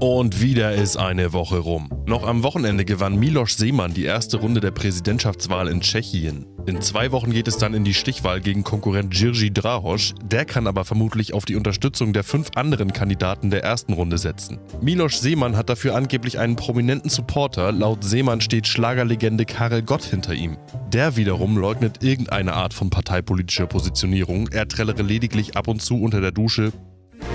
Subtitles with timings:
[0.00, 1.90] Und wieder ist eine Woche rum.
[2.06, 6.46] Noch am Wochenende gewann Miloš Seemann die erste Runde der Präsidentschaftswahl in Tschechien.
[6.64, 10.14] In zwei Wochen geht es dann in die Stichwahl gegen Konkurrent Jirji Drahoš.
[10.24, 14.58] Der kann aber vermutlich auf die Unterstützung der fünf anderen Kandidaten der ersten Runde setzen.
[14.80, 17.70] Miloš Seemann hat dafür angeblich einen prominenten Supporter.
[17.70, 20.56] Laut Seemann steht Schlagerlegende Karel Gott hinter ihm.
[20.94, 24.48] Der wiederum leugnet irgendeine Art von parteipolitischer Positionierung.
[24.48, 26.72] Er trällere lediglich ab und zu unter der Dusche.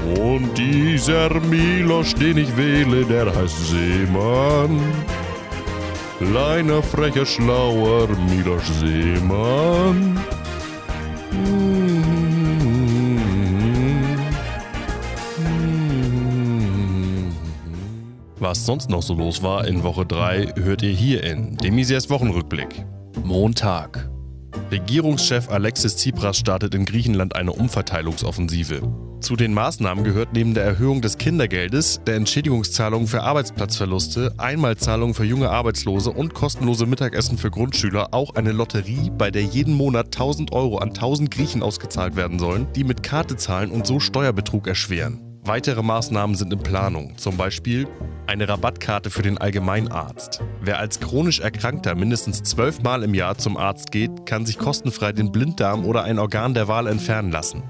[0.05, 4.79] Und dieser Milosch, den ich wähle, der heißt Seemann.
[6.19, 10.19] Kleiner, frecher, schlauer Milosch Seemann.
[18.39, 22.85] Was sonst noch so los war in Woche 3, hört ihr hier in Demisiers Wochenrückblick.
[23.23, 24.07] Montag.
[24.71, 28.81] Regierungschef Alexis Tsipras startet in Griechenland eine Umverteilungsoffensive.
[29.21, 35.23] Zu den Maßnahmen gehört neben der Erhöhung des Kindergeldes, der Entschädigungszahlung für Arbeitsplatzverluste, Einmalzahlung für
[35.23, 40.51] junge Arbeitslose und kostenlose Mittagessen für Grundschüler auch eine Lotterie, bei der jeden Monat 1000
[40.51, 45.21] Euro an 1000 Griechen ausgezahlt werden sollen, die mit Karte zahlen und so Steuerbetrug erschweren.
[45.43, 47.87] Weitere Maßnahmen sind in Planung, zum Beispiel
[48.27, 50.41] eine Rabattkarte für den Allgemeinarzt.
[50.61, 55.31] Wer als chronisch Erkrankter mindestens zwölfmal im Jahr zum Arzt geht, kann sich kostenfrei den
[55.31, 57.63] Blinddarm oder ein Organ der Wahl entfernen lassen.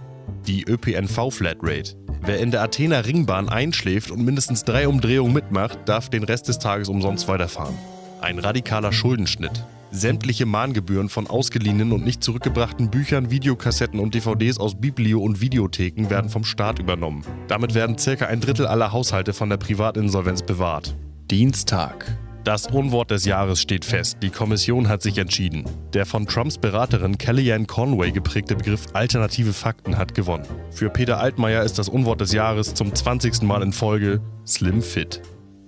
[0.47, 1.95] Die ÖPNV-Flatrate.
[2.21, 6.59] Wer in der Athener Ringbahn einschläft und mindestens drei Umdrehungen mitmacht, darf den Rest des
[6.59, 7.75] Tages umsonst weiterfahren.
[8.21, 9.63] Ein radikaler Schuldenschnitt.
[9.95, 16.09] Sämtliche Mahngebühren von ausgeliehenen und nicht zurückgebrachten Büchern, Videokassetten und DVDs aus Biblio- und Videotheken
[16.09, 17.23] werden vom Staat übernommen.
[17.47, 20.95] Damit werden circa ein Drittel aller Haushalte von der Privatinsolvenz bewahrt.
[21.31, 22.17] Dienstag.
[22.43, 24.17] Das Unwort des Jahres steht fest.
[24.21, 25.63] Die Kommission hat sich entschieden.
[25.93, 30.45] Der von Trumps Beraterin Kellyanne Conway geprägte Begriff alternative Fakten hat gewonnen.
[30.71, 33.41] Für Peter Altmaier ist das Unwort des Jahres zum 20.
[33.43, 35.21] Mal in Folge Slim Fit.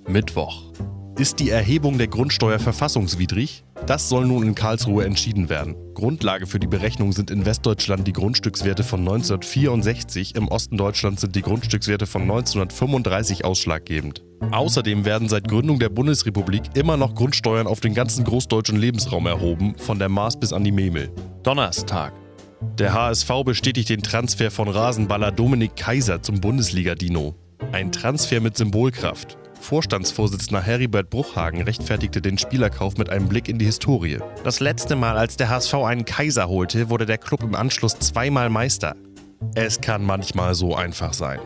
[0.07, 0.71] Mittwoch.
[1.17, 3.63] Ist die Erhebung der Grundsteuer verfassungswidrig?
[3.87, 5.75] Das soll nun in Karlsruhe entschieden werden.
[5.95, 11.35] Grundlage für die Berechnung sind in Westdeutschland die Grundstückswerte von 1964, im Osten Deutschlands sind
[11.35, 14.23] die Grundstückswerte von 1935 ausschlaggebend.
[14.51, 19.73] Außerdem werden seit Gründung der Bundesrepublik immer noch Grundsteuern auf den ganzen großdeutschen Lebensraum erhoben,
[19.75, 21.09] von der Maas bis an die Memel.
[21.41, 22.13] Donnerstag.
[22.77, 27.33] Der HSV bestätigt den Transfer von Rasenballer Dominik Kaiser zum Bundesliga-Dino.
[27.71, 29.35] Ein Transfer mit Symbolkraft.
[29.67, 34.19] Vorstandsvorsitzender Heribert Bruchhagen rechtfertigte den Spielerkauf mit einem Blick in die Historie.
[34.45, 38.49] Das letzte Mal, als der HSV einen Kaiser holte, wurde der Club im Anschluss zweimal
[38.49, 38.95] Meister.
[39.55, 41.41] Es kann manchmal so einfach sein.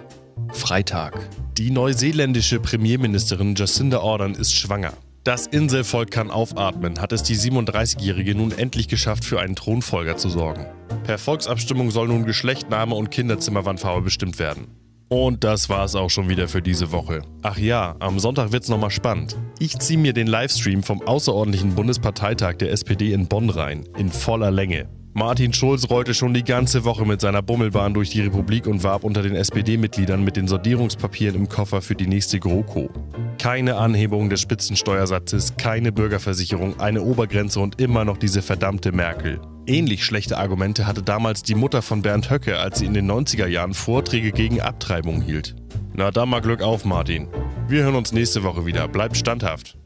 [0.53, 1.17] Freitag.
[1.57, 4.93] Die neuseeländische Premierministerin Jacinda Ardern ist schwanger.
[5.23, 10.29] Das Inselvolk kann aufatmen, hat es die 37-Jährige nun endlich geschafft, für einen Thronfolger zu
[10.29, 10.67] sorgen.
[11.05, 14.67] Per Volksabstimmung soll nun Geschlecht, Name und Kinderzimmerwandfarbe bestimmt werden.
[15.11, 17.21] Und das war's auch schon wieder für diese Woche.
[17.41, 19.35] Ach ja, am Sonntag wird's nochmal spannend.
[19.59, 24.51] Ich ziehe mir den Livestream vom außerordentlichen Bundesparteitag der SPD in Bonn rein, in voller
[24.51, 24.87] Länge.
[25.13, 29.03] Martin Schulz rollte schon die ganze Woche mit seiner Bummelbahn durch die Republik und warb
[29.03, 32.89] unter den SPD-Mitgliedern mit den Sortierungspapieren im Koffer für die nächste GroKo.
[33.37, 39.41] Keine Anhebung des Spitzensteuersatzes, keine Bürgerversicherung, eine Obergrenze und immer noch diese verdammte Merkel.
[39.71, 43.47] Ähnlich schlechte Argumente hatte damals die Mutter von Bernd Höcke, als sie in den 90er
[43.47, 45.55] Jahren Vorträge gegen Abtreibung hielt.
[45.93, 47.29] Na dann mal Glück auf, Martin.
[47.69, 48.89] Wir hören uns nächste Woche wieder.
[48.89, 49.77] Bleibt standhaft.